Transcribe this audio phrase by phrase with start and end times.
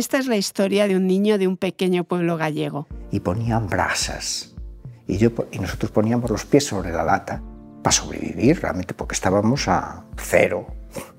[0.00, 2.86] Esta es la historia de un niño de un pequeño pueblo gallego.
[3.10, 4.54] Y ponían brasas.
[5.06, 7.42] Y, yo, y nosotros poníamos los pies sobre la lata
[7.82, 10.68] para sobrevivir, realmente, porque estábamos a cero,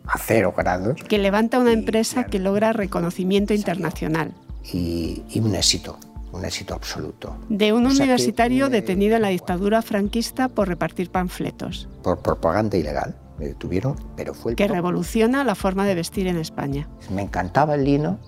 [0.08, 0.96] a cero grados.
[1.04, 4.34] Que levanta una empresa que logra reconocimiento internacional.
[4.74, 6.00] Y, y un éxito,
[6.32, 7.38] un éxito absoluto.
[7.50, 11.88] De un universitario detenido en la dictadura franquista por repartir panfletos.
[12.02, 13.16] Por propaganda ilegal.
[13.42, 16.88] Me detuvieron, pero fue el Que revoluciona la forma de vestir en España.
[17.10, 18.20] Me encantaba el lino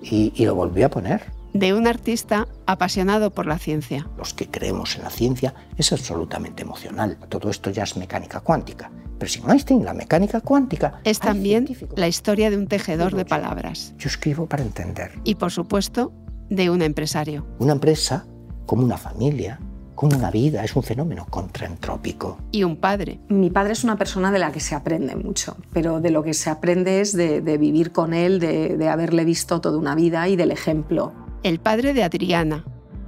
[0.00, 1.22] y, y lo volví a poner.
[1.52, 4.08] De un artista apasionado por la ciencia.
[4.16, 7.18] Los que creemos en la ciencia es absolutamente emocional.
[7.28, 8.90] Todo esto ya es mecánica cuántica.
[9.18, 10.98] Pero sin Einstein, la mecánica cuántica...
[11.04, 13.92] Es también la historia de un tejedor de palabras.
[13.98, 15.12] Yo escribo para entender.
[15.24, 16.10] Y por supuesto,
[16.48, 17.46] de un empresario.
[17.58, 18.24] Una empresa,
[18.64, 19.60] como una familia,
[19.94, 22.38] como una vida, es un fenómeno contraentrópico.
[22.52, 23.20] Y un padre.
[23.28, 26.34] Mi padre es una persona de la que se aprende mucho, pero de lo que
[26.34, 30.28] se aprende es de, de vivir con él, de, de haberle visto toda una vida
[30.28, 31.12] y del ejemplo.
[31.42, 32.64] El padre de Adriana,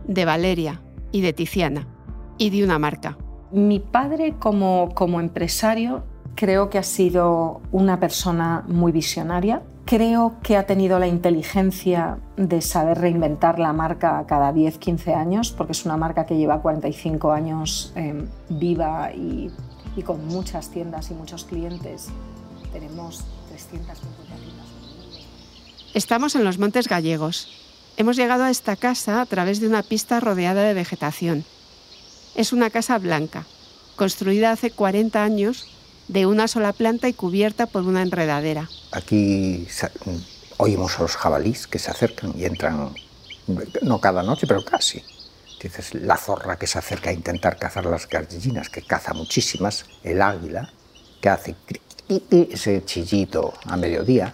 [0.07, 1.89] de Valeria y de Tiziana,
[2.39, 3.17] y de una marca.
[3.53, 9.63] Mi padre como, como empresario creo que ha sido una persona muy visionaria.
[9.87, 15.53] Creo que ha tenido la inteligencia de saber reinventar la marca cada 10, 15 años,
[15.53, 19.49] porque es una marca que lleva 45 años eh, viva y,
[19.95, 22.09] y, con muchas tiendas y muchos clientes.
[22.73, 24.67] Tenemos 350 tiendas.
[25.95, 27.49] Estamos en los Montes Gallegos.
[27.97, 31.45] Hemos llegado a esta casa a través de una pista rodeada de vegetación.
[32.35, 33.47] Es una casa blanca,
[33.95, 35.69] construida hace 40 años
[36.09, 38.69] de una sola planta y cubierta por una enredadera.
[38.93, 39.67] Aquí
[40.59, 42.95] oímos a los jabalís que se acercan y entran,
[43.83, 45.03] no cada noche, pero casi.
[45.61, 50.23] Dices, la zorra que se acerca a intentar cazar las gallinas, que caza muchísimas, el
[50.23, 50.71] águila,
[51.21, 51.57] que hace
[52.31, 54.33] ese chillito a mediodía,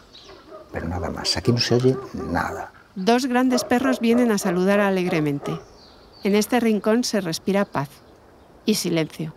[0.73, 1.35] pero nada más.
[1.39, 2.71] Aquí no se oye nada.
[2.97, 5.59] Dos grandes perros vienen a saludar alegremente.
[6.23, 7.89] En este rincón se respira paz
[8.67, 9.33] y silencio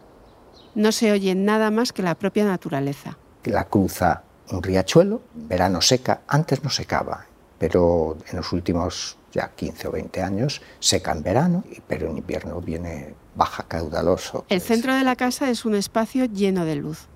[0.75, 3.17] no se oye nada más que la propia naturaleza.
[3.45, 7.25] La cruza un riachuelo, verano seca, antes no secaba,
[7.57, 12.61] pero en los últimos ya 15 o 20 años seca en verano, pero en invierno
[12.61, 14.45] viene baja caudaloso.
[14.49, 17.07] El centro de la casa es un espacio lleno de luz,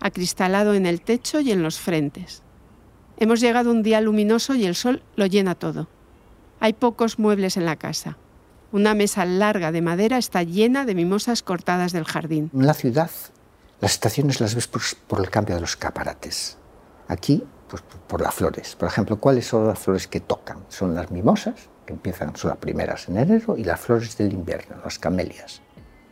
[0.00, 2.42] acristalado en el techo y en los frentes.
[3.18, 5.88] Hemos llegado un día luminoso y el sol lo llena todo.
[6.60, 8.16] Hay pocos muebles en la casa.
[8.70, 12.50] Una mesa larga de madera está llena de mimosas cortadas del jardín.
[12.52, 13.10] En la ciudad,
[13.80, 16.58] las estaciones las ves por, por el cambio de los escaparates.
[17.06, 18.76] Aquí, pues por las flores.
[18.76, 20.58] Por ejemplo, ¿cuáles son las flores que tocan?
[20.68, 21.54] Son las mimosas,
[21.86, 25.62] que empiezan, son las primeras en enero, y las flores del invierno, las camelias.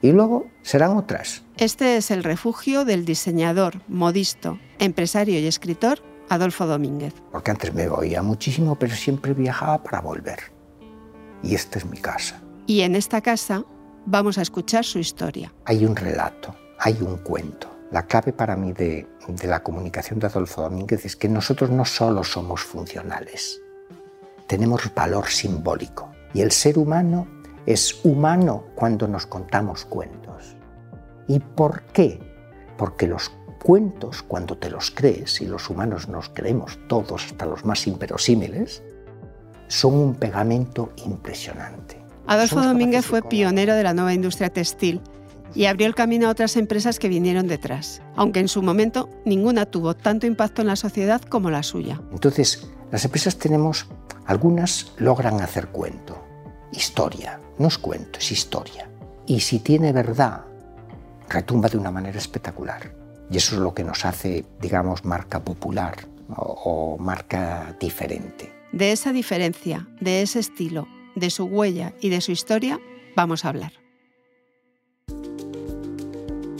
[0.01, 1.43] Y luego serán otras.
[1.59, 5.99] Este es el refugio del diseñador, modisto, empresario y escritor
[6.31, 7.13] Adolfo Domínguez.
[7.33, 10.39] Porque antes me voía muchísimo, pero siempre viajaba para volver.
[11.43, 12.43] Y esta es mi casa.
[12.67, 13.65] Y en esta casa
[14.07, 15.53] vamos a escuchar su historia.
[15.67, 17.71] Hay un relato, hay un cuento.
[17.93, 19.07] La clave para mí de,
[19.45, 23.61] la comunicación de Adolfo Domínguez es que nosotros no solo somos funcionales,
[24.49, 26.11] tenemos valor simbólico.
[26.35, 27.29] Y el ser humano
[27.67, 30.57] es humano cuando nos contamos cuentos.
[31.29, 32.19] ¿Y por qué?
[32.77, 33.31] Porque los
[33.63, 38.83] cuentos, cuando te los crees, y los humanos nos creemos todos, hasta los más inverosímiles,
[39.69, 42.06] son un pegamento impresionante.
[42.27, 45.01] Adolfo Domínguez fue pionero de la nueva industria textil
[45.55, 49.65] y abrió el camino a otras empresas que vinieron detrás, aunque en su momento ninguna
[49.67, 52.01] tuvo tanto impacto en la sociedad como la suya.
[52.11, 53.87] Entonces, las empresas tenemos,
[54.27, 56.21] algunas logran hacer cuento,
[56.73, 58.91] historia, no es cuento, es historia.
[59.27, 60.45] Y si tiene verdad,
[61.29, 62.93] retumba de una manera espectacular.
[63.31, 68.53] Y eso es lo que nos hace, digamos, marca popular o, o marca diferente.
[68.73, 72.79] De esa diferencia, de ese estilo, de su huella y de su historia
[73.17, 73.73] vamos a hablar.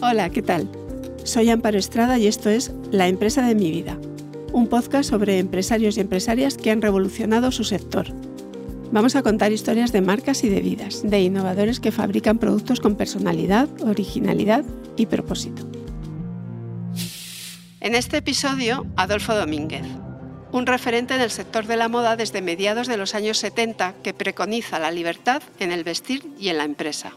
[0.03, 0.69] Hola, ¿qué tal?
[1.23, 3.99] Soy Amparo Estrada y esto es La empresa de mi vida,
[4.53, 8.07] un podcast sobre empresarios y empresarias que han revolucionado su sector.
[8.93, 12.95] Vamos a contar historias de marcas y de vidas, de innovadores que fabrican productos con
[12.95, 14.65] personalidad, originalidad
[14.97, 15.69] y propósito.
[17.81, 19.87] En este episodio, Adolfo Domínguez,
[20.57, 24.15] un referente en el sector de la moda desde mediados de los años 70 que
[24.15, 27.13] preconiza la libertad en el vestir y en la empresa.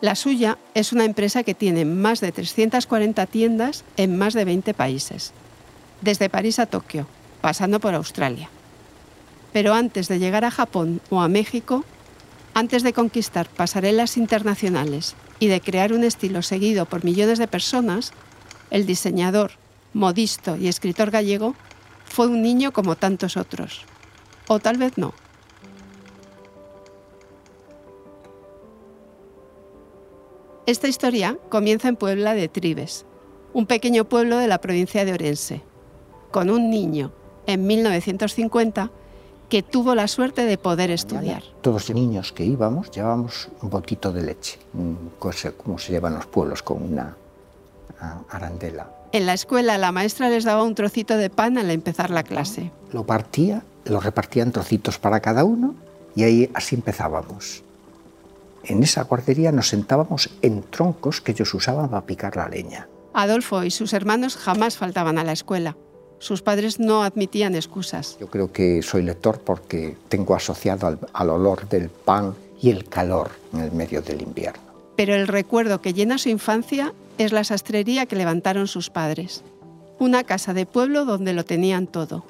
[0.00, 4.72] La suya es una empresa que tiene más de 340 tiendas en más de 20
[4.74, 5.32] países,
[6.00, 7.06] desde París a Tokio,
[7.40, 8.48] pasando por Australia.
[9.52, 11.84] Pero antes de llegar a Japón o a México,
[12.54, 18.12] antes de conquistar pasarelas internacionales y de crear un estilo seguido por millones de personas,
[18.70, 19.59] el diseñador,
[19.92, 21.54] modisto y escritor gallego,
[22.04, 23.82] fue un niño como tantos otros.
[24.48, 25.14] O tal vez no.
[30.66, 33.04] Esta historia comienza en Puebla de Tribes,
[33.52, 35.62] un pequeño pueblo de la provincia de Orense,
[36.30, 37.12] con un niño
[37.46, 38.90] en 1950
[39.48, 41.42] que tuvo la suerte de poder estudiar.
[41.60, 44.60] Todos los niños que íbamos llevábamos un botito de leche,
[45.18, 47.16] como se llevan los pueblos con una
[48.28, 48.88] arandela.
[49.12, 52.70] En la escuela la maestra les daba un trocito de pan al empezar la clase.
[52.92, 55.74] Lo partía, lo repartía en trocitos para cada uno
[56.14, 57.62] y ahí así empezábamos.
[58.64, 62.88] En esa guardería nos sentábamos en troncos que ellos usaban para picar la leña.
[63.12, 65.76] Adolfo y sus hermanos jamás faltaban a la escuela.
[66.18, 68.18] Sus padres no admitían excusas.
[68.20, 72.84] Yo creo que soy lector porque tengo asociado al, al olor del pan y el
[72.84, 74.62] calor en el medio del invierno.
[74.96, 79.44] Pero el recuerdo que llena su infancia es la sastrería que levantaron sus padres.
[79.98, 82.24] Una casa de pueblo donde lo tenían todo.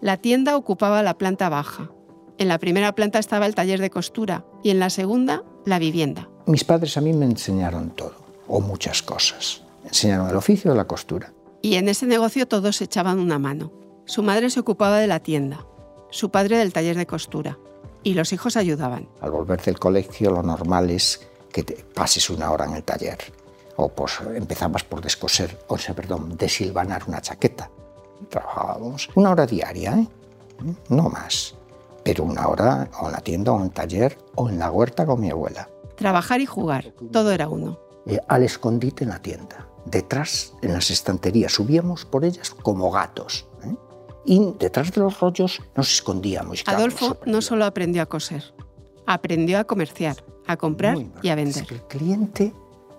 [0.00, 1.90] La tienda ocupaba la planta baja.
[2.38, 6.28] En la primera planta estaba el taller de costura y en la segunda la vivienda.
[6.46, 8.16] Mis padres a mí me enseñaron todo,
[8.48, 9.62] o muchas cosas.
[9.84, 11.32] Me enseñaron el oficio de la costura.
[11.62, 13.70] Y en ese negocio todos echaban una mano.
[14.06, 15.64] Su madre se ocupaba de la tienda,
[16.10, 17.58] su padre del taller de costura,
[18.02, 19.08] y los hijos ayudaban.
[19.20, 23.18] Al volver del colegio lo normal es que te pases una hora en el taller.
[23.76, 27.70] O pues empezabas por descoser, o sea, perdón, desilvanar una chaqueta.
[28.28, 30.06] Trabajábamos una hora diaria, ¿eh?
[30.88, 31.54] no más
[32.02, 35.06] pero una hora o en la tienda o en el taller o en la huerta
[35.06, 35.68] con mi abuela.
[35.96, 37.78] Trabajar y jugar, todo era uno.
[38.06, 43.46] Eh, al escondite en la tienda, detrás en las estanterías, subíamos por ellas como gatos.
[43.64, 43.74] ¿eh?
[44.24, 46.64] Y detrás de los rollos nos escondíamos.
[46.66, 48.54] Adolfo no solo aprendió a coser,
[49.06, 51.66] aprendió a comerciar, a comprar y a vender.
[51.70, 52.52] el cliente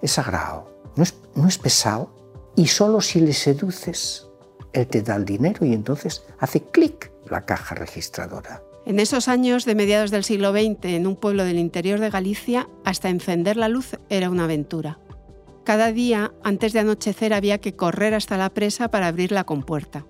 [0.03, 2.13] es sagrado, no es, no es pesado
[2.55, 4.27] y solo si le seduces,
[4.73, 8.61] él te da el dinero y entonces hace clic la caja registradora.
[8.85, 12.67] En esos años de mediados del siglo XX, en un pueblo del interior de Galicia,
[12.83, 14.99] hasta encender la luz era una aventura.
[15.63, 20.05] Cada día, antes de anochecer, había que correr hasta la presa para abrir la compuerta.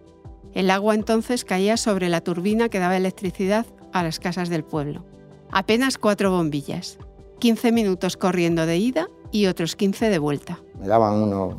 [0.55, 5.05] El agua entonces caía sobre la turbina que daba electricidad a las casas del pueblo.
[5.51, 6.97] Apenas cuatro bombillas,
[7.39, 10.59] 15 minutos corriendo de ida y otros 15 de vuelta.
[10.79, 11.57] Me daban unos,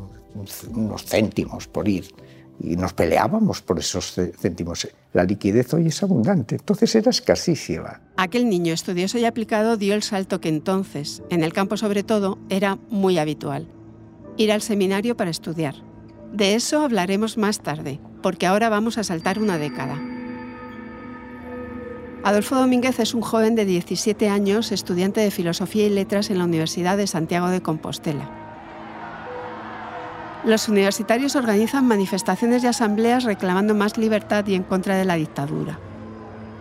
[0.73, 2.05] unos céntimos por ir
[2.59, 4.87] y nos peleábamos por esos céntimos.
[5.13, 8.01] La liquidez hoy es abundante, entonces era escasísima.
[8.15, 12.39] Aquel niño estudioso y aplicado dio el salto que entonces, en el campo sobre todo,
[12.49, 13.67] era muy habitual.
[14.37, 15.75] Ir al seminario para estudiar.
[16.33, 20.14] De eso hablaremos más tarde, porque ahora vamos a saltar una década.
[22.25, 26.45] Adolfo Domínguez es un joven de 17 años, estudiante de Filosofía y Letras en la
[26.45, 28.27] Universidad de Santiago de Compostela.
[30.43, 35.77] Los universitarios organizan manifestaciones y asambleas reclamando más libertad y en contra de la dictadura.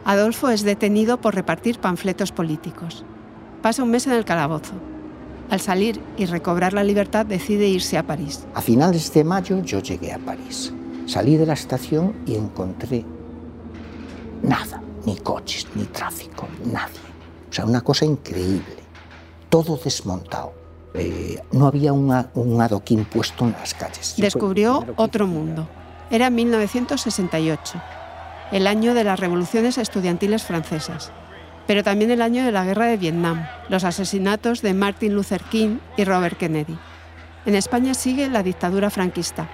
[0.04, 3.02] Adolfo es detenido por repartir panfletos políticos.
[3.62, 4.74] Pasa un mes en el calabozo.
[5.48, 8.44] Al salir y recobrar la libertad decide irse a París.
[8.52, 10.74] A finales de mayo yo llegué a París.
[11.06, 13.06] Salí de la estación y encontré
[14.42, 17.00] nada, ni coches, ni tráfico, nadie.
[17.50, 18.76] O sea, una cosa increíble.
[19.48, 20.52] Todo desmontado
[20.94, 24.14] eh, no había un adoquín puesto en las calles.
[24.16, 25.68] Descubrió otro mundo.
[26.10, 27.82] Era 1968,
[28.52, 31.10] el año de las revoluciones estudiantiles francesas,
[31.66, 35.78] pero también el año de la guerra de Vietnam, los asesinatos de Martin Luther King
[35.96, 36.78] y Robert Kennedy.
[37.46, 39.48] En España sigue la dictadura franquista,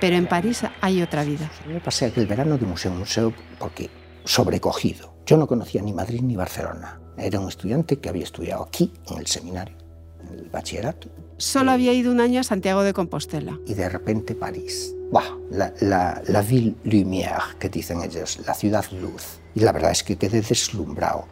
[0.00, 1.50] pero en París hay otra vida.
[1.66, 3.90] Me pasé aquel verano de museo en museo porque
[4.26, 5.14] sobrecogido.
[5.24, 7.00] Yo no conocía ni Madrid ni Barcelona.
[7.16, 9.86] Era un estudiante que había estudiado aquí, en el seminario
[10.32, 11.08] el bachillerato.
[11.38, 13.58] Solo había ido un año a Santiago de Compostela.
[13.66, 14.94] Y de repente París.
[15.12, 19.38] Bah, la, la, la ville lumière, que dicen ellos, la ciudad luz.
[19.54, 21.26] Y la verdad es que quedé deslumbrado.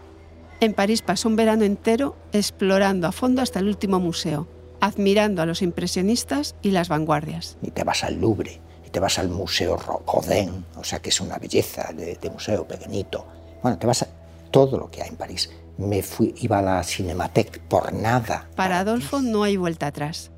[0.61, 4.47] En París pasó un verano entero explorando a fondo hasta el último museo,
[4.81, 7.59] admirando a los impresionistas y las vanguardias.
[7.63, 8.61] Y te vas al Louvre,
[8.95, 13.27] te vas al Museo Rodin, o sea que es una belleza de, de museo pequeñito.
[13.61, 14.07] Bueno, te vas a
[14.53, 18.49] todo lo que hay en París me fui, iba a la Cinematheque por nada.
[18.57, 20.31] Para Adolfo no hay vuelta atrás.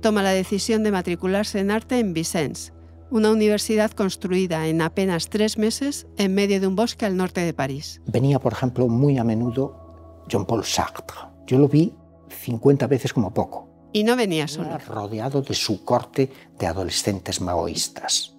[0.00, 2.72] Toma la decisión de matricularse en arte en Vicence,
[3.10, 7.54] una universidad construida en apenas tres meses en medio de un bosque al norte de
[7.54, 8.00] París.
[8.06, 11.16] Venía, por ejemplo, muy a menudo Jean-Paul Sartre.
[11.46, 11.92] Yo lo vi
[12.28, 13.63] 50 veces como poco.
[13.94, 14.76] Y no venía solo.
[14.86, 18.34] Rodeado de su corte de adolescentes maoístas.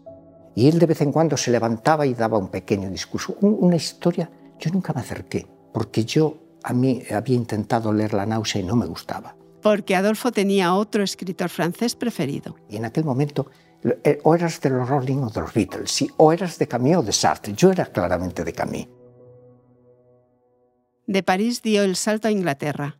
[0.53, 4.29] Y él de vez en cuando se levantaba y daba un pequeño discurso, una historia.
[4.59, 8.75] Yo nunca me acerqué, porque yo a mí había intentado leer La náusea y no
[8.75, 9.35] me gustaba.
[9.61, 12.55] Porque Adolfo tenía otro escritor francés preferido.
[12.69, 13.47] Y en aquel momento
[14.03, 16.97] Eh, o eras de los Rolling o de los Beatles, sí, o eras de Camille
[16.97, 17.53] o de Sartre.
[17.53, 18.89] Yo era claramente de Camille.
[21.05, 22.97] De París dio el salto a Inglaterra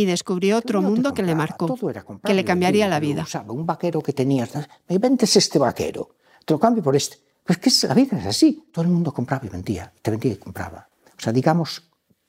[0.00, 1.76] y descubrió otro mundo que le marcó,
[2.24, 3.26] que le cambiaría la vida.
[3.48, 4.50] un vaquero que tenías,
[4.88, 6.16] me vendes este vaquero,
[6.46, 7.18] te lo cambio por este.
[7.44, 8.68] Pues que la vida es así.
[8.72, 10.88] Todo el mundo compraba y vendía, te vendía y compraba.
[11.18, 11.82] O sea, digamos,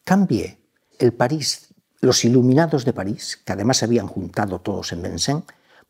[0.04, 0.60] cambié
[1.00, 5.44] el París, los iluminados de París, que además se habían juntado todos en Vincennes,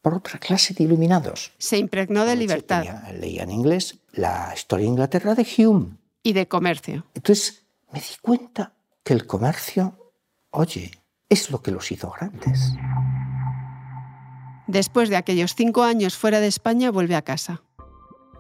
[0.04, 1.52] por otra clase de iluminados.
[1.58, 2.84] Se impregnó de libertad.
[3.20, 5.98] leía en inglés la historia de Inglaterra de Hume.
[6.22, 7.06] Y de comercio.
[7.16, 8.74] Entonces me di cuenta
[9.04, 10.14] que el comercio,
[10.52, 10.92] oye,
[11.32, 12.74] es lo que los hizo grandes.
[14.68, 17.64] Después de aquellos cinco años fuera de España, vuelve a casa.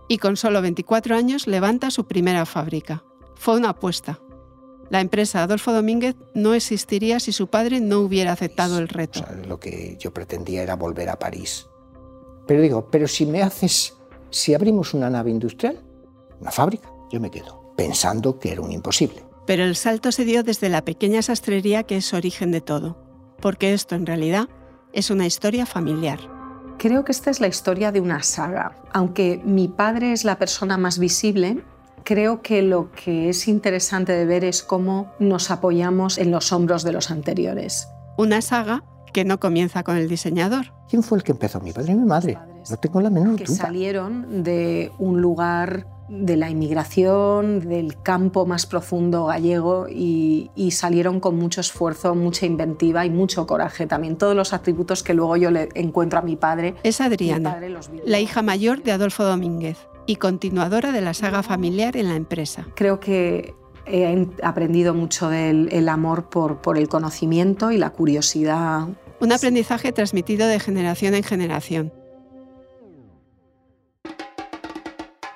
[0.09, 3.03] Y con solo 24 años levanta su primera fábrica.
[3.35, 4.19] Fue una apuesta.
[4.89, 9.23] La empresa Adolfo Domínguez no existiría si su padre no hubiera aceptado el reto.
[9.47, 11.67] lo que yo pretendía era volver a París.
[12.45, 13.95] Pero digo, pero si me haces,
[14.29, 15.81] si abrimos una nave industrial,
[16.41, 19.30] una fábrica, yo me quedo, pensando que era un imposible.
[19.51, 22.95] Pero el salto se dio desde la pequeña sastrería que es origen de todo,
[23.41, 24.47] porque esto en realidad
[24.93, 26.19] es una historia familiar.
[26.77, 28.77] Creo que esta es la historia de una saga.
[28.93, 31.65] Aunque mi padre es la persona más visible,
[32.05, 36.83] creo que lo que es interesante de ver es cómo nos apoyamos en los hombros
[36.83, 37.89] de los anteriores.
[38.17, 40.67] Una saga que no comienza con el diseñador.
[40.89, 41.59] ¿Quién fue el que empezó?
[41.59, 42.37] ¿Mi padre y mi madre?
[42.69, 43.45] No tengo la menor duda.
[43.45, 51.19] Que salieron de un lugar de la inmigración, del campo más profundo gallego y, salieron
[51.19, 54.17] con mucho esfuerzo, mucha inventiva y mucho coraje también.
[54.17, 56.75] Todos los atributos que luego yo le encuentro a mi padre.
[56.83, 57.59] Es Adriana,
[58.05, 62.67] la hija mayor de Adolfo Domínguez y continuadora de la saga familiar en la empresa.
[62.75, 63.53] Creo que
[63.85, 68.87] he aprendido mucho del amor por, por el conocimiento y la curiosidad.
[69.19, 72.00] Un aprendizaje transmitido de generación en generación.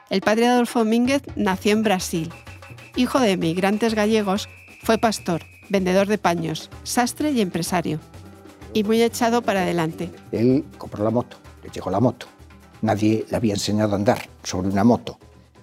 [0.10, 2.32] El padre Adolfo Domínguez nació en Brasil.
[2.96, 4.48] Hijo de emigrantes gallegos,
[4.84, 8.00] fue pastor, vendedor de paños, sastre y empresario.
[8.74, 10.12] Y muy echado para adelante.
[10.32, 12.28] Él compró la moto, le llegó la moto
[12.86, 15.18] Nadie le había enseñado a andar sobre una moto.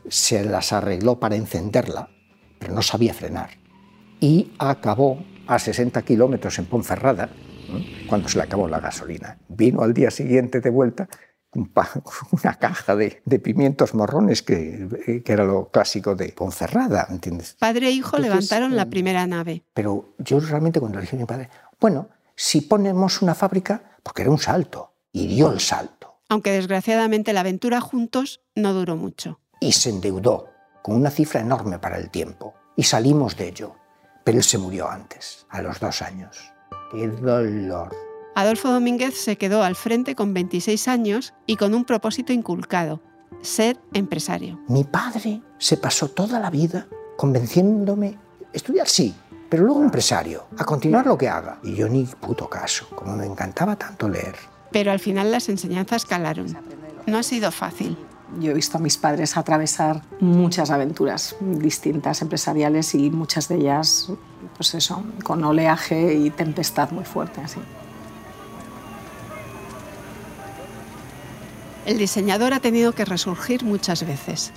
[0.09, 2.09] Se las arregló para encenderla,
[2.59, 3.51] pero no sabía frenar.
[4.19, 7.31] Y acabó a 60 kilómetros en Ponferrada
[8.09, 9.39] cuando se le acabó la gasolina.
[9.49, 11.09] Vino al día siguiente de vuelta
[11.55, 17.57] una caja de, pimientos morrones que, que, era lo clásico de Ponferrada, ¿entiendes?
[17.59, 19.65] Padre e hijo levantaron la eh, primera nave.
[19.75, 24.23] Pero yo realmente cuando le dije a mi padre, bueno, si ponemos una fábrica, porque
[24.23, 29.39] era un salto, y dio el salto aunque desgraciadamente la aventura juntos no duró mucho.
[29.61, 30.49] Y se endeudó
[30.83, 32.55] con una cifra enorme para el tiempo.
[32.75, 33.75] Y salimos de ello.
[34.25, 36.39] Pero él se murió antes, a los dos años.
[36.91, 37.95] ¡Qué dolor!
[38.35, 43.03] Adolfo Domínguez se quedó al frente con 26 años y con un propósito inculcado,
[43.43, 44.61] ser empresario.
[44.69, 46.87] Mi padre se pasó toda la vida
[47.17, 48.19] convenciéndome,
[48.53, 49.15] estudiar sí,
[49.49, 51.59] pero luego empresario, a continuar lo que haga.
[51.63, 54.37] Y yo ni puto caso, como me encantaba tanto leer
[54.73, 56.47] pero al final las enseñanzas calaron.
[57.07, 57.97] No ha sido fácil.
[58.41, 64.11] Yo he visto a mis padres atravesar muchas aventuras distintas empresariales y muchas de ellas,
[64.57, 67.43] pues eso, con oleaje y tempestad muy fuerte.
[67.43, 67.61] Así.
[71.87, 74.53] El diseñador ha tenido que resurgir muchas veces.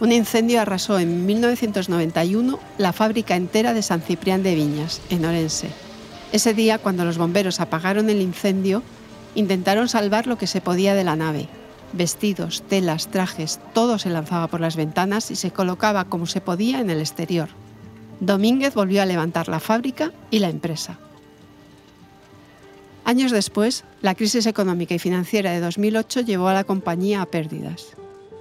[0.00, 5.68] Un incendio arrasó en 1991 la fábrica entera de San Ciprián de Viñas, en Orense.
[6.32, 8.82] Ese día, cuando los bomberos apagaron el incendio,
[9.34, 11.48] Intentaron salvar lo que se podía de la nave.
[11.92, 16.80] Vestidos, telas, trajes, todo se lanzaba por las ventanas y se colocaba como se podía
[16.80, 17.48] en el exterior.
[18.20, 20.98] Domínguez volvió a levantar la fábrica y la empresa.
[23.10, 27.96] Años después, la crisis económica y financiera de 2008 llevó a la compañía a pérdidas.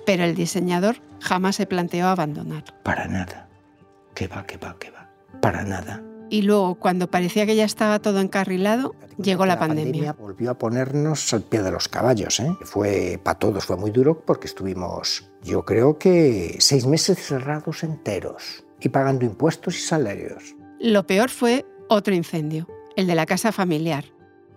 [0.05, 2.65] Pero el diseñador jamás se planteó abandonar.
[2.83, 3.49] Para nada.
[4.13, 5.09] Que va, que va, que va.
[5.41, 6.03] Para nada.
[6.29, 10.13] Y luego, cuando parecía que ya estaba todo encarrilado, llegó la, pandemia.
[10.13, 12.39] Volvió a ponernos al pie de los caballos.
[12.39, 12.55] ¿eh?
[12.61, 18.63] Fue para todos fue muy duro porque estuvimos, yo creo que seis meses cerrados enteros
[18.79, 20.55] y pagando impuestos y salarios.
[20.79, 24.05] Lo peor fue otro incendio, el de la casa familiar.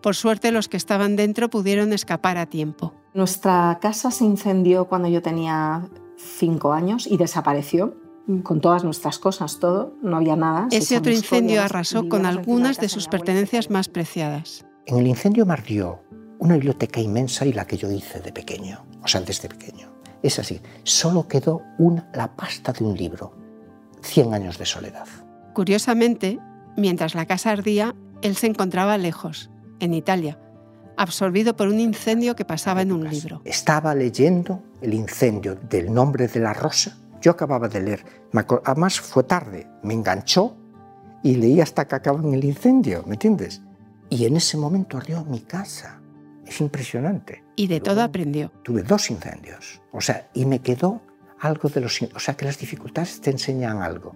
[0.02, 2.92] Por suerte los que estaban dentro pudieron escapar a tiempo.
[3.14, 7.96] Nuestra casa se incendió cuando yo tenía cinco años y desapareció
[8.42, 10.68] con todas nuestras cosas, todo, no había nada.
[10.70, 14.64] Ese otro incendio arrasó con algunas de sus pertenencias más preciadas.
[14.86, 16.00] En el incendio me ardió
[16.38, 19.92] una biblioteca inmensa y la que yo hice de pequeño, o sea, desde pequeño.
[20.22, 23.34] Es así, solo quedó una, la pasta de un libro,
[24.02, 25.06] Cien años de soledad.
[25.54, 26.40] Curiosamente,
[26.76, 29.51] mientras la casa ardía, él se encontraba lejos,
[29.82, 30.38] en Italia,
[30.96, 33.42] absorbido por un incendio que pasaba en un libro.
[33.44, 36.96] Estaba leyendo el incendio del nombre de la rosa.
[37.20, 38.04] Yo acababa de leer,
[38.64, 40.56] además fue tarde, me enganchó
[41.22, 43.60] y leí hasta que acababa en el incendio, ¿me entiendes?
[44.08, 46.00] Y en ese momento ardió mi casa.
[46.46, 47.44] Es impresionante.
[47.56, 48.52] Y de todo aprendió.
[48.62, 49.80] Tuve dos incendios.
[49.90, 51.00] O sea, y me quedó
[51.40, 52.00] algo de los...
[52.14, 54.14] O sea, que las dificultades te enseñan algo.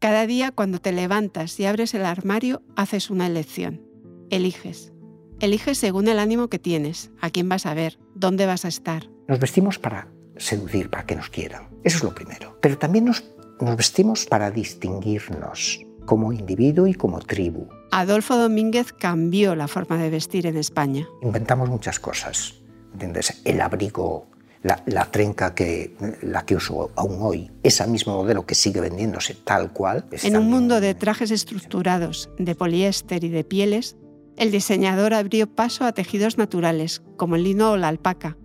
[0.00, 3.82] Cada día cuando te levantas y abres el armario, haces una elección.
[4.30, 4.94] Eliges.
[5.40, 9.10] Eliges según el ánimo que tienes, a quién vas a ver, dónde vas a estar.
[9.28, 11.68] Nos vestimos para seducir, para que nos quieran.
[11.84, 12.56] Eso es lo primero.
[12.62, 13.24] Pero también nos,
[13.60, 17.68] nos vestimos para distinguirnos como individuo y como tribu.
[17.90, 21.06] Adolfo Domínguez cambió la forma de vestir en España.
[21.20, 22.54] Inventamos muchas cosas.
[22.94, 23.42] ¿Entiendes?
[23.44, 24.30] El abrigo
[24.62, 29.72] la, trenca que la que uso aún hoy, ese mismo modelo que sigue vendiéndose tal
[29.72, 30.06] cual.
[30.22, 33.96] En un mundo de trajes estructurados, de poliéster y de pieles,
[34.36, 38.36] el diseñador abrió paso a tejidos naturales, como el lino o la alpaca,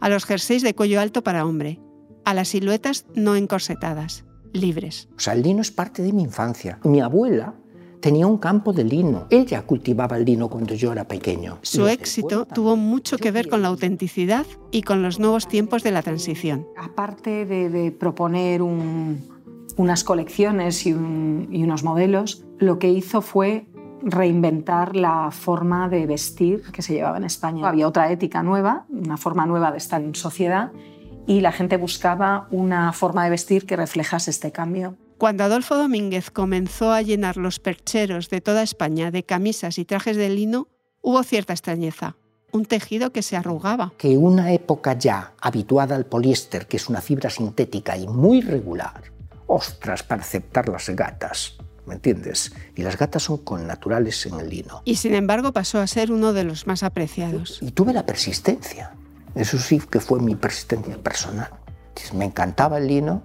[0.00, 1.80] a los jerseys de cuello alto para hombre,
[2.24, 5.08] a las siluetas no encorsetadas, libres.
[5.16, 6.78] O sea, el lino es parte de mi infancia.
[6.84, 7.54] Mi abuela
[8.06, 9.26] tenía un campo de lino.
[9.30, 11.58] Ella cultivaba el lino cuando yo era pequeño.
[11.62, 15.90] Su éxito tuvo mucho que ver con la autenticidad y con los nuevos tiempos de
[15.90, 16.68] la transición.
[16.76, 23.66] Aparte de, proponer unas colecciones y, y unos modelos, lo que hizo fue
[24.02, 27.68] reinventar la forma de vestir que se llevaba en España.
[27.68, 30.70] Había otra ética nueva, una forma nueva de estar en sociedad
[31.26, 34.94] y la gente buscaba una forma de vestir que reflejase este cambio.
[35.18, 40.18] Cuando Adolfo Domínguez comenzó a llenar los percheros de toda España de camisas y trajes
[40.18, 40.68] de lino,
[41.00, 42.16] hubo cierta extrañeza.
[42.52, 43.94] Un tejido que se arrugaba.
[43.96, 49.04] Que una época ya habituada al poliéster, que es una fibra sintética y muy regular,
[49.46, 51.56] ostras, para aceptar las gatas,
[51.86, 52.52] ¿me entiendes?
[52.74, 54.82] Y las gatas son con naturales en el lino.
[54.84, 57.58] Y sin embargo pasó a ser uno de los más apreciados.
[57.62, 58.92] Y tuve la persistencia.
[59.34, 61.48] Eso sí que fue mi persistencia personal.
[62.12, 63.22] Me encantaba el lino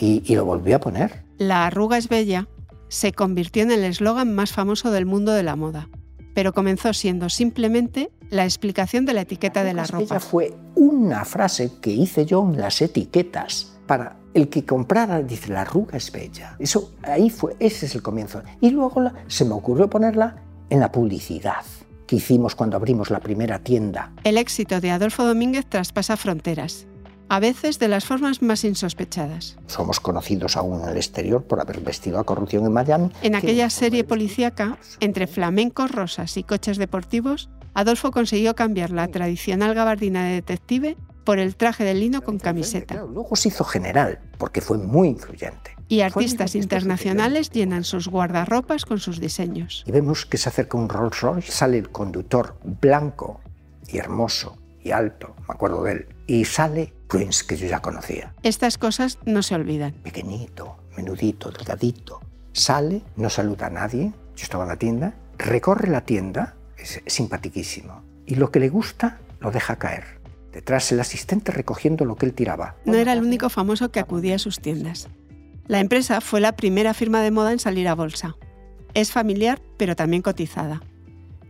[0.00, 1.24] y, lo volví a poner.
[1.38, 2.48] La arruga es bella
[2.88, 5.88] se convirtió en el eslogan más famoso del mundo de la moda,
[6.34, 10.20] pero comenzó siendo simplemente la explicación de la etiqueta de la ropa.
[10.20, 15.62] fue una frase que hice yo en las etiquetas para el que comprara dice la
[15.62, 16.56] arruga es bella.
[16.58, 18.42] Eso ahí fue, ese es el comienzo.
[18.60, 20.36] Y luego se me ocurrió ponerla
[20.68, 21.64] en la publicidad
[22.06, 24.12] que hicimos cuando abrimos la primera tienda.
[24.24, 26.86] El éxito de Adolfo Domínguez traspasa fronteras
[27.28, 29.56] a veces de las formas más insospechadas.
[29.66, 33.10] Somos conocidos aún en el exterior por haber vestido a corrupción en Miami.
[33.22, 39.74] En aquella serie policíaca, entre flamencos, rosas y coches deportivos, Adolfo consiguió cambiar la tradicional
[39.74, 42.94] gabardina de detective por el traje de lino con camiseta.
[42.94, 45.76] luego se hizo general, porque fue muy influyente.
[45.88, 49.84] Y artistas internacionales llenan sus guardarropas con sus diseños.
[49.86, 53.40] Y vemos que se acerca un Rolls Royce, sale el conductor blanco
[53.88, 58.34] y hermoso y alto, me acuerdo de él, y sale Prince, que yo ya conocía.
[58.42, 59.92] Estas cosas no se olvidan.
[60.02, 62.20] Pequeñito, menudito, delgadito.
[62.52, 64.12] Sale, no saluda a nadie.
[64.36, 68.02] Yo estaba en la tienda, recorre la tienda, es simpatiquísimo.
[68.26, 70.20] Y lo que le gusta, lo deja caer.
[70.52, 72.76] Detrás el asistente recogiendo lo que él tiraba.
[72.84, 75.08] No era el único famoso que acudía a sus tiendas.
[75.66, 78.36] La empresa fue la primera firma de moda en salir a bolsa.
[78.94, 80.80] Es familiar, pero también cotizada.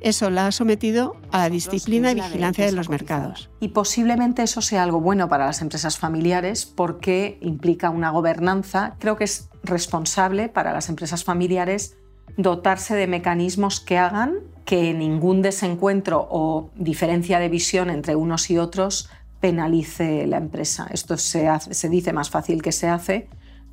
[0.07, 3.51] Eso la ha sometido a la disciplina y vigilancia de los mercados.
[3.59, 8.95] Y posiblemente eso sea algo bueno para las empresas familiares porque implica una gobernanza.
[9.01, 11.97] Creo que es responsable para las empresas familiares
[12.37, 18.59] dotarse de mecanismos que hagan que ningún desencuentro o diferencia de visión entre unos y
[18.59, 20.87] otros penalice la empresa.
[20.93, 23.29] Esto se, se dice más fácil que se hace,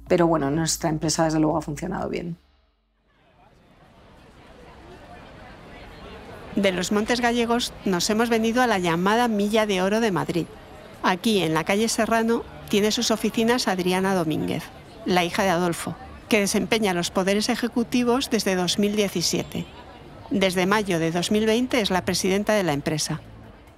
[0.07, 2.37] pero bueno, nuestra empresa desde luego ha funcionado bien.
[6.55, 10.45] De los Montes Gallegos nos hemos venido a la llamada Milla de Oro de Madrid.
[11.01, 14.63] Aquí, en la calle Serrano, tiene sus oficinas Adriana Domínguez,
[15.05, 15.95] la hija de Adolfo,
[16.29, 19.65] que desempeña los poderes ejecutivos desde 2017.
[20.29, 23.19] Desde mayo de 2020 es la presidenta de la empresa.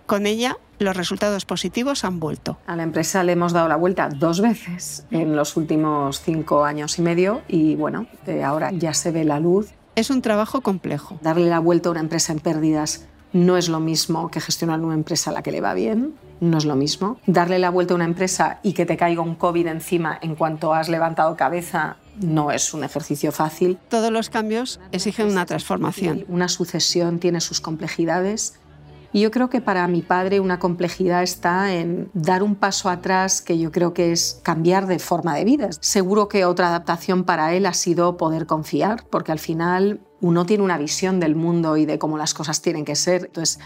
[0.06, 2.58] Con ella, los resultados positivos han vuelto.
[2.68, 7.00] A la empresa le hemos dado la vuelta dos veces en los últimos cinco años
[7.00, 11.18] y medio y bueno, eh, ahora ya se ve la luz es un trabajo complejo.
[11.22, 14.94] Darle la vuelta a una empresa en pérdidas no es lo mismo que gestionar una
[14.94, 17.20] empresa a la que le va bien, no es lo mismo.
[17.28, 20.74] Darle la vuelta a una empresa y que te caiga un COVID encima en cuanto
[20.74, 23.78] has levantado cabeza no es un ejercicio fácil.
[23.90, 26.26] Todos los cambios exigen una transformación.
[26.30, 28.58] Una sucesión tiene sus complejidades
[29.16, 33.42] Y yo creo que para mi padre una complejidad está en dar un paso atrás,
[33.42, 35.70] que yo creo que es cambiar de forma de vida.
[35.80, 40.66] Seguro que otra adaptación para él ha sido poder confiar, porque al final uno tiene
[40.66, 43.28] una visión del mundo y de cómo las cosas tienen que ser.
[43.28, 43.62] Entonces,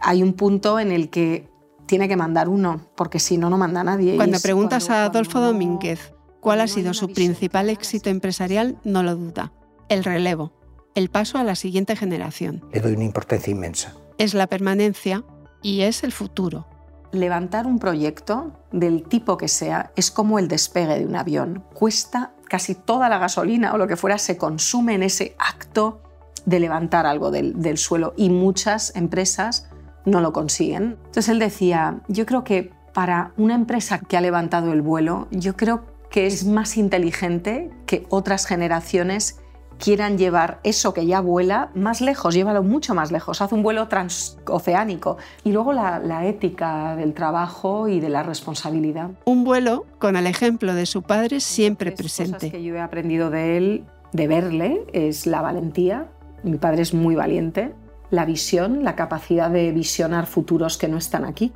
[0.00, 1.50] hay un punto en el que
[1.84, 4.16] tiene que mandar uno, porque si no, no manda nadie.
[4.16, 9.52] Cuando preguntas a Adolfo Domínguez cuál ha sido su principal éxito empresarial, no lo duda.
[9.90, 10.54] El relevo,
[10.94, 12.64] el paso a la siguiente generación.
[12.72, 15.24] Le doy una importancia inmensa es la permanencia
[15.62, 16.66] y es el futuro.
[17.12, 21.64] Levantar un proyecto del tipo que sea es como el despegue de un avión.
[21.72, 26.02] Cuesta casi toda la gasolina o lo que fuera se consume en ese acto
[26.44, 29.68] de levantar algo del, suelo y muchas empresas
[30.04, 30.98] no lo consiguen.
[31.06, 35.56] Entonces él decía, yo creo que para una empresa que ha levantado el vuelo, yo
[35.56, 39.40] creo que es más inteligente que otras generaciones
[39.78, 43.88] quieran llevar eso que ya vuela más lejos, llévalo mucho más lejos, haz un vuelo
[43.88, 45.16] transoceánico.
[45.44, 49.10] Y luego la, ética del trabajo y de la responsabilidad.
[49.24, 52.32] Un vuelo con el ejemplo de su padre siempre presente.
[52.32, 56.08] Cosas que yo he aprendido de él, de verle, es la valentía.
[56.42, 57.72] Mi padre es muy valiente.
[58.10, 61.52] La visión, la capacidad de visionar futuros que no están aquí.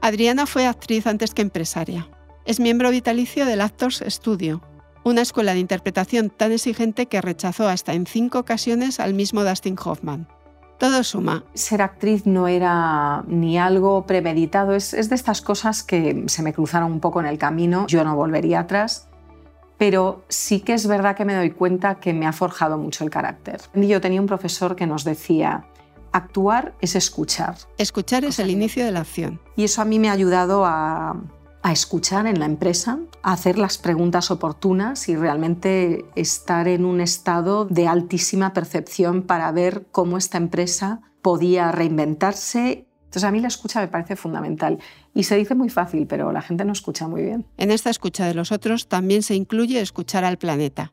[0.00, 2.08] Adriana fue actriz antes que empresaria.
[2.44, 4.62] Es miembro vitalicio del Actors Studio,
[5.06, 9.76] una escuela de interpretación tan exigente que rechazó hasta en cinco ocasiones al mismo Dustin
[9.82, 10.26] Hoffman.
[10.78, 11.44] Todo suma.
[11.54, 16.90] Ser actriz no era ni algo premeditado, es, de estas cosas que se me cruzaron
[16.90, 19.08] un poco en el camino, yo no volvería atrás,
[19.78, 23.10] pero sí que es verdad que me doy cuenta que me ha forjado mucho el
[23.10, 23.60] carácter.
[23.74, 25.66] Yo tenía un profesor que nos decía,
[26.10, 27.54] actuar es escuchar.
[27.78, 29.40] Escuchar es el inicio de la acción.
[29.54, 31.16] Y eso a mí me ha ayudado a,
[31.66, 37.00] a escuchar en la empresa, a hacer las preguntas oportunas y realmente estar en un
[37.00, 42.86] estado de altísima percepción para ver cómo esta empresa podía reinventarse.
[43.06, 44.78] Entonces a mí la escucha me parece fundamental
[45.12, 47.44] y se dice muy fácil, pero la gente no escucha muy bien.
[47.56, 50.92] En esta escucha de los otros también se incluye escuchar al planeta.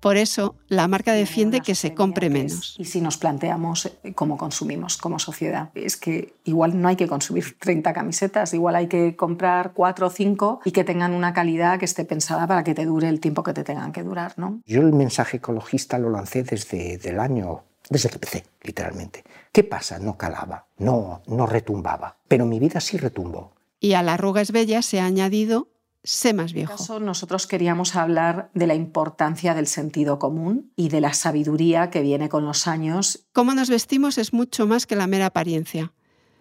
[0.00, 2.74] Por eso, la marca defiende que se compre menos.
[2.78, 7.06] Y si nos planteamos eh, cómo consumimos como sociedad, es que igual no hay que
[7.06, 11.78] consumir 30 camisetas, igual hay que comprar 4 o 5 y que tengan una calidad
[11.78, 14.32] que esté pensada para que te dure el tiempo que te tengan que durar.
[14.38, 14.60] ¿no?
[14.64, 19.22] Yo el mensaje ecologista lo lancé desde el año, desde que empecé, literalmente.
[19.52, 19.98] ¿Qué pasa?
[19.98, 23.52] No calaba, no, no retumbaba, pero mi vida sí retumbó.
[23.80, 25.68] Y a la arruga es bella se ha añadido
[26.02, 26.72] sé más viejo.
[26.72, 31.12] En este caso, nosotros queríamos hablar de la importancia del sentido común y de la
[31.12, 33.26] sabiduría que viene con los años.
[33.32, 35.92] Cómo nos vestimos es mucho más que la mera apariencia.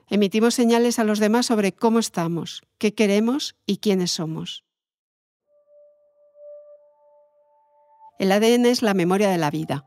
[0.09, 4.63] Emitimos señales a los demás sobre cómo estamos, qué queremos y quiénes somos.
[8.17, 9.85] El ADN es la memoria de la vida.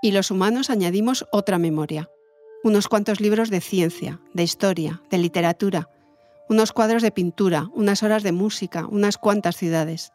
[0.00, 2.08] Y los humanos añadimos otra memoria.
[2.62, 5.88] Unos cuantos libros de ciencia, de historia, de literatura,
[6.48, 10.12] unos cuadros de pintura, unas horas de música, unas cuantas ciudades.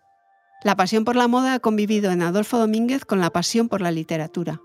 [0.63, 3.91] La pasión por la moda ha convivido en Adolfo Domínguez con la pasión por la
[3.91, 4.61] literatura.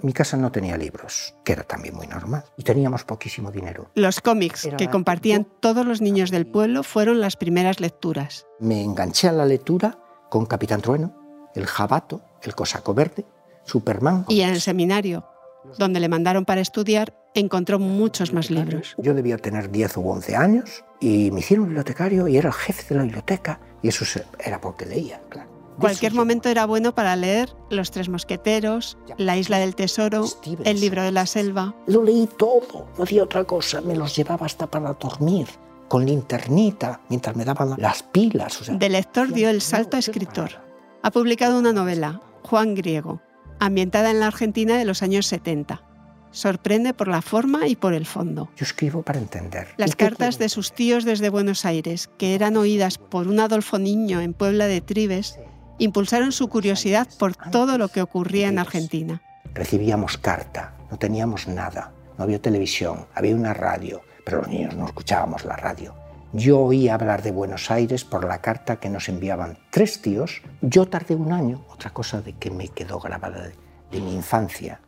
[0.00, 3.90] Mi casa no tenía libros, que era también muy normal, y teníamos poquísimo dinero.
[3.94, 8.46] Los cómics que compartían todos los niños del pueblo fueron las primeras lecturas.
[8.58, 9.98] Me enganché a la lectura
[10.30, 11.14] con Capitán Trueno,
[11.54, 13.26] El Jabato, El Cosaco Verde,
[13.64, 14.24] Superman.
[14.28, 15.24] Y en el seminario,
[15.78, 18.94] donde le mandaron para estudiar, encontró muchos más libros.
[18.98, 22.82] Yo debía tener 10 u 11 años y me hicieron bibliotecario y era el jefe
[22.88, 24.04] de la biblioteca y eso
[24.38, 25.50] era porque leía, claro.
[25.78, 30.26] Cualquier momento era bueno para leer Los Tres Mosqueteros, La Isla del Tesoro,
[30.64, 31.74] El Libro de la Selva.
[31.86, 35.48] Lo leí todo, no hacía otra cosa, me los llevaba hasta para dormir,
[35.88, 38.70] con linternita, mientras me daban las pilas.
[38.70, 40.50] de lector dio el salto a escritor.
[41.02, 43.20] Ha publicado una novela, Juan Griego,
[43.66, 45.82] ambientada en la Argentina de los años 70.
[46.30, 48.48] Sorprende por la forma y por el fondo.
[48.56, 49.68] Yo escribo para entender.
[49.76, 54.20] Las cartas de sus tíos desde Buenos Aires, que eran oídas por un Adolfo Niño
[54.20, 55.38] en Puebla de Tribes,
[55.78, 59.22] impulsaron su curiosidad por todo lo que ocurría en Argentina.
[59.52, 64.86] Recibíamos carta, no teníamos nada, no había televisión, había una radio, pero los niños no
[64.86, 66.01] escuchábamos la radio.
[66.34, 70.40] Yo oía hablar de Buenos Aires por la carta que nos enviaban tres tíos.
[70.62, 73.50] Yo tardé un año, otra cosa de que me quedó grabada
[73.90, 74.80] de, mi infancia.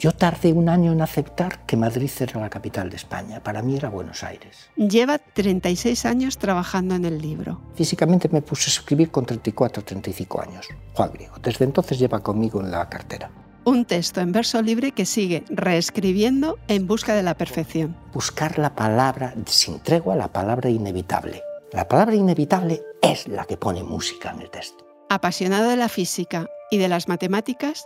[0.00, 3.40] Yo tardé un año en aceptar que Madrid era la capital de España.
[3.40, 4.68] Para mí era Buenos Aires.
[4.74, 7.60] Lleva 36 años trabajando en el libro.
[7.74, 10.66] Físicamente me puse a escribir con 34 o 35 años.
[10.94, 11.36] Juan Griego.
[11.40, 13.30] Desde entonces lleva conmigo en la cartera.
[13.64, 17.94] Un texto en verso libre que sigue reescribiendo en busca de la perfección.
[18.12, 21.42] Buscar la palabra sin tregua, la palabra inevitable.
[21.72, 24.86] La palabra inevitable es la que pone música en el texto.
[25.10, 27.84] Apasionado de la física y de las matemáticas,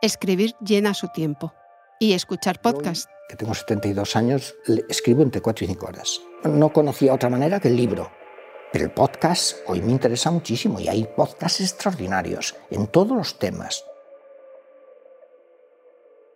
[0.00, 1.52] escribir llena su tiempo.
[1.98, 3.10] Y escuchar podcast.
[3.28, 4.54] Que tengo 72 años,
[4.88, 6.20] escribo entre 4 y 5 horas.
[6.44, 8.10] No conocía otra manera que el libro.
[8.72, 13.84] Pero el podcast hoy me interesa muchísimo y hay podcasts extraordinarios en todos los temas.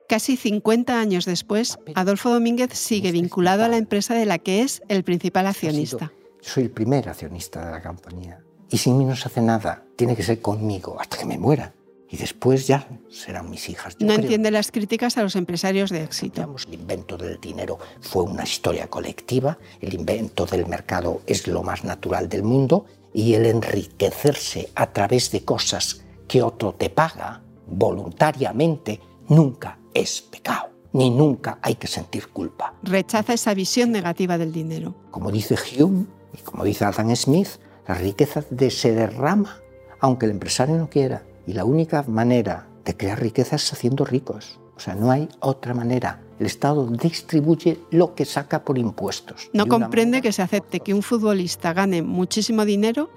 [0.07, 4.83] Casi 50 años después, Adolfo Domínguez sigue vinculado a la empresa de la que es
[4.89, 6.13] el principal accionista.
[6.43, 8.41] Soy el primer accionista de la compañía.
[8.71, 9.83] Y sin mí no se hace nada.
[9.97, 11.75] Tiene que ser conmigo hasta que me muera.
[12.11, 13.97] Y después ya serán mis hijas.
[13.99, 16.55] no entiende las críticas a los empresarios de éxito.
[16.69, 19.59] El invento del dinero fue una historia colectiva.
[19.81, 22.85] El invento del mercado es lo más natural del mundo.
[23.15, 30.71] Y el enriquecerse a través de cosas que otro te paga voluntariamente nunca es pecado,
[30.93, 32.75] ni nunca hay que sentir culpa.
[32.83, 34.95] Rechaza esa visión negativa del dinero.
[35.11, 37.49] Como dice Hume y como dice Adam Smith,
[37.87, 39.61] la riqueza se derrama
[40.05, 41.23] aunque el empresario no quiera.
[41.47, 44.61] Y la única manera de crear riqueza es haciendo ricos.
[44.77, 46.21] O sea, no hay otra manera.
[46.39, 49.49] El Estado distribuye lo que saca por impuestos.
[49.55, 53.09] No comprende que se acepte que un futbolista gane muchísimo dinero,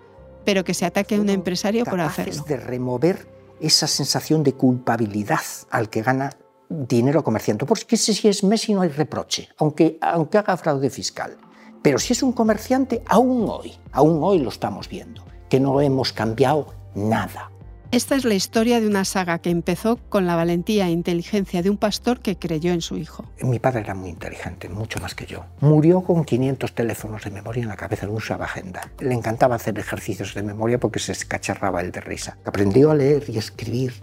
[0.45, 2.45] pero que se ataque a un empresario por hacerlo.
[2.47, 3.27] de remover
[3.59, 6.37] esa sensación de culpabilidad al que gana
[6.69, 7.65] dinero comerciante.
[7.65, 11.37] Porque si es Messi no hay reproche, aunque, aunque haga fraude fiscal.
[11.81, 16.11] Pero si es un comerciante, aún hoy, aún hoy lo estamos viendo, que no hemos
[16.11, 17.51] cambiado nada.
[17.89, 21.69] Esta es la historia de una saga que empezó con la valentía e inteligencia de
[21.69, 23.23] un pastor que creyó en su hijo.
[23.41, 25.45] Mi padre era muy inteligente, mucho más que yo.
[25.61, 28.81] Murió con 500 teléfonos de memoria en la cabeza, no usaba agenda.
[28.99, 32.37] Le encantaba hacer ejercicios de memoria porque se escacharraba el de risa.
[32.43, 33.93] Aprendió a leer y escribir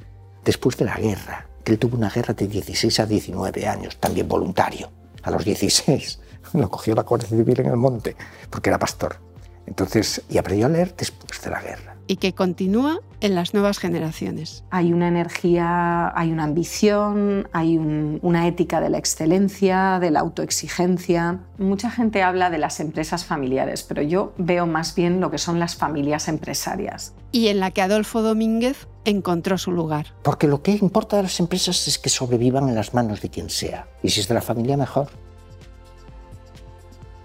[0.43, 4.29] después de la guerra que él tuvo una guerra de 16 a 19 años, también
[4.29, 4.91] voluntario.
[5.23, 6.21] A los 16
[6.53, 8.17] lo cogió la Guardia Civil en el monte,
[8.51, 9.17] porque era pastor.
[9.67, 11.97] Entonces, y aprendió a leer después de la guerra.
[12.07, 14.63] Y que continúa en las nuevas generaciones.
[14.71, 21.41] Hay una energía, hay una ambición, hay una ética de la excelencia, de la autoexigencia.
[21.57, 25.59] Mucha gente habla de las empresas familiares, pero yo veo más bien lo que son
[25.59, 27.15] las familias empresarias.
[27.33, 30.07] Y en la que Adolfo Domínguez encontró su lugar.
[30.23, 33.51] Porque lo que importa a las empresas es que sobrevivan en las manos de quien
[33.51, 33.89] sea.
[34.03, 35.09] Y si es de la familia, mejor.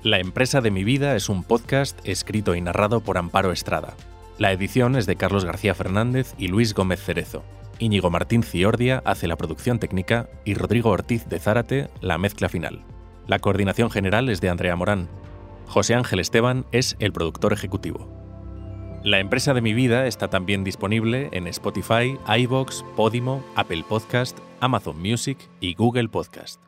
[0.03, 3.95] La empresa de mi vida es un podcast escrito y narrado por Amparo Estrada.
[4.37, 7.43] La edición es de Carlos García Fernández y Luis Gómez Cerezo.
[7.79, 12.83] Íñigo Martín Ciordia hace la producción técnica y Rodrigo Ortiz de Zárate la mezcla final.
[13.27, 15.09] La coordinación general es de Andrea Morán.
[15.67, 18.18] José Ángel Esteban es el productor ejecutivo.
[19.03, 25.01] La empresa de mi vida está también disponible en Spotify, iBox, Podimo, Apple Podcast, Amazon
[25.01, 26.61] Music y Google Podcast.